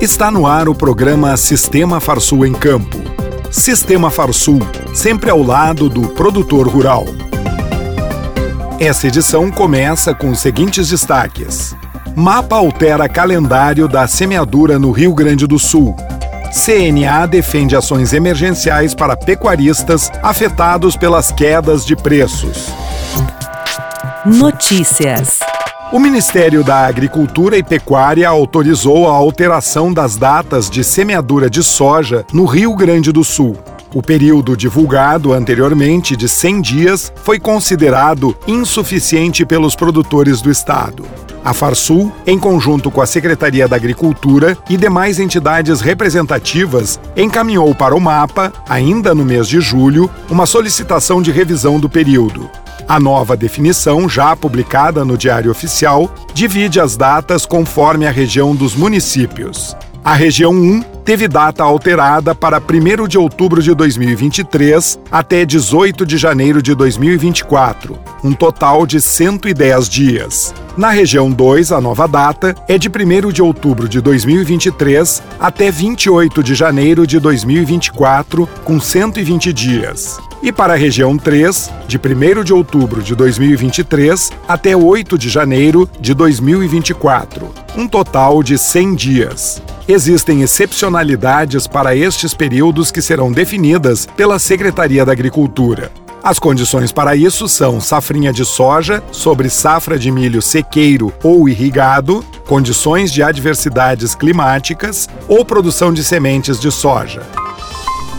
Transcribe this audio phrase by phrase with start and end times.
[0.00, 2.98] Está no ar o programa Sistema Farsul em Campo.
[3.50, 4.60] Sistema Farsul,
[4.94, 7.06] sempre ao lado do produtor rural.
[8.78, 11.74] Essa edição começa com os seguintes destaques:
[12.14, 15.96] Mapa altera calendário da semeadura no Rio Grande do Sul.
[16.52, 22.68] CNA defende ações emergenciais para pecuaristas afetados pelas quedas de preços.
[24.26, 25.40] Notícias.
[25.92, 32.26] O Ministério da Agricultura e Pecuária autorizou a alteração das datas de semeadura de soja
[32.32, 33.56] no Rio Grande do Sul.
[33.94, 41.04] O período divulgado anteriormente de 100 dias foi considerado insuficiente pelos produtores do estado.
[41.44, 47.94] A Farsul, em conjunto com a Secretaria da Agricultura e demais entidades representativas, encaminhou para
[47.94, 52.50] o mapa, ainda no mês de julho, uma solicitação de revisão do período.
[52.88, 58.76] A nova definição, já publicada no Diário Oficial, divide as datas conforme a região dos
[58.76, 59.76] municípios.
[60.04, 66.16] A região 1 teve data alterada para 1 de outubro de 2023 até 18 de
[66.16, 70.54] janeiro de 2024, um total de 110 dias.
[70.76, 76.40] Na região 2, a nova data é de 1 de outubro de 2023 até 28
[76.40, 80.20] de janeiro de 2024, com 120 dias.
[80.46, 85.90] E para a região 3, de 1 de outubro de 2023 até 8 de janeiro
[86.00, 89.60] de 2024, um total de 100 dias.
[89.88, 95.90] Existem excepcionalidades para estes períodos que serão definidas pela Secretaria da Agricultura.
[96.22, 102.24] As condições para isso são safrinha de soja sobre safra de milho sequeiro ou irrigado,
[102.46, 107.22] condições de adversidades climáticas ou produção de sementes de soja.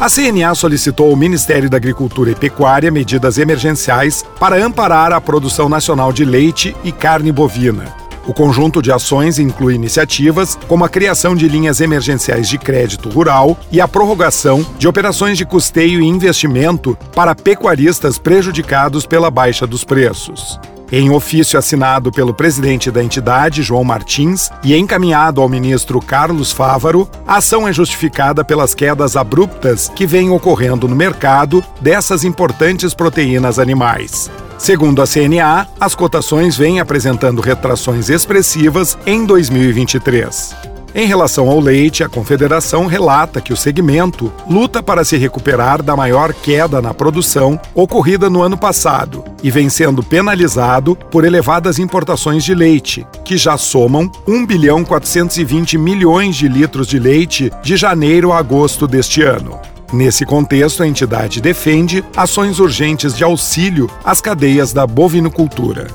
[0.00, 5.68] A CNA solicitou ao Ministério da Agricultura e Pecuária medidas emergenciais para amparar a produção
[5.68, 7.94] nacional de leite e carne bovina.
[8.26, 13.56] O conjunto de ações inclui iniciativas como a criação de linhas emergenciais de crédito rural
[13.70, 19.84] e a prorrogação de operações de custeio e investimento para pecuaristas prejudicados pela baixa dos
[19.84, 20.58] preços.
[20.96, 27.10] Em ofício assinado pelo presidente da entidade, João Martins, e encaminhado ao ministro Carlos Fávaro,
[27.26, 33.58] a ação é justificada pelas quedas abruptas que vêm ocorrendo no mercado dessas importantes proteínas
[33.58, 34.30] animais.
[34.56, 40.73] Segundo a CNA, as cotações vêm apresentando retrações expressivas em 2023.
[40.94, 45.96] Em relação ao leite, a Confederação relata que o segmento luta para se recuperar da
[45.96, 52.44] maior queda na produção ocorrida no ano passado e vem sendo penalizado por elevadas importações
[52.44, 58.32] de leite, que já somam 1 bilhão 420 milhões de litros de leite de janeiro
[58.32, 59.58] a agosto deste ano.
[59.92, 65.88] Nesse contexto, a entidade defende ações urgentes de auxílio às cadeias da bovinocultura.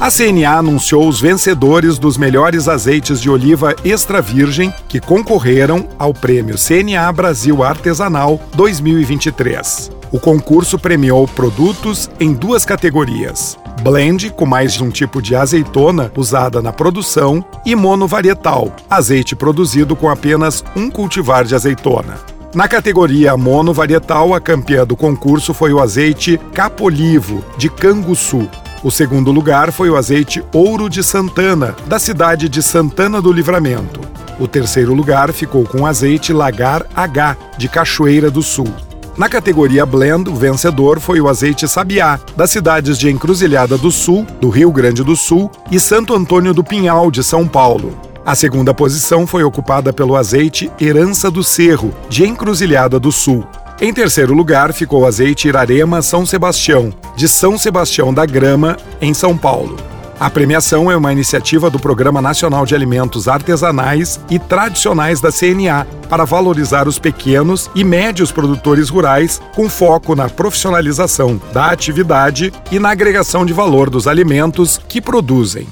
[0.00, 6.14] A CNA anunciou os vencedores dos melhores azeites de oliva extra virgem que concorreram ao
[6.14, 9.90] Prêmio CNA Brasil Artesanal 2023.
[10.12, 16.12] O concurso premiou produtos em duas categorias: blend, com mais de um tipo de azeitona
[16.16, 22.20] usada na produção, e monovarietal, azeite produzido com apenas um cultivar de azeitona.
[22.54, 28.48] Na categoria monovarietal, a campeã do concurso foi o azeite Capolivo, de Canguçu,
[28.82, 34.00] o segundo lugar foi o azeite Ouro de Santana, da cidade de Santana do Livramento.
[34.38, 38.68] O terceiro lugar ficou com o azeite Lagar H, de Cachoeira do Sul.
[39.16, 44.24] Na categoria Blend, o vencedor foi o azeite Sabiá, das cidades de Encruzilhada do Sul,
[44.40, 47.98] do Rio Grande do Sul, e Santo Antônio do Pinhal, de São Paulo.
[48.24, 53.44] A segunda posição foi ocupada pelo azeite Herança do Cerro, de Encruzilhada do Sul.
[53.80, 59.14] Em terceiro lugar ficou o azeite Irarema São Sebastião, de São Sebastião da Grama, em
[59.14, 59.76] São Paulo.
[60.18, 65.86] A premiação é uma iniciativa do Programa Nacional de Alimentos Artesanais e Tradicionais da CNA
[66.08, 72.80] para valorizar os pequenos e médios produtores rurais com foco na profissionalização da atividade e
[72.80, 75.68] na agregação de valor dos alimentos que produzem.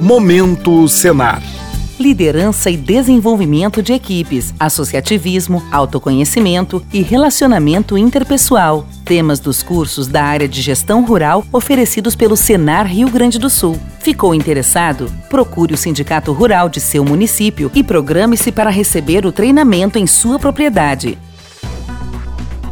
[0.00, 1.53] Momento Senar
[1.98, 8.86] liderança e desenvolvimento de equipes, associativismo, autoconhecimento e relacionamento interpessoal.
[9.04, 13.78] Temas dos cursos da área de gestão rural oferecidos pelo Senar Rio Grande do Sul.
[14.00, 15.10] Ficou interessado?
[15.28, 20.38] Procure o Sindicato Rural de seu município e programe-se para receber o treinamento em sua
[20.38, 21.18] propriedade.